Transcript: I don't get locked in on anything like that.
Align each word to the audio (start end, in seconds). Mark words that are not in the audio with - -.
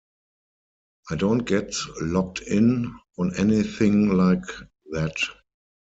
I 1.11 1.15
don't 1.15 1.45
get 1.45 1.75
locked 2.01 2.39
in 2.41 2.91
on 3.19 3.35
anything 3.35 4.09
like 4.09 4.45
that. 4.93 5.13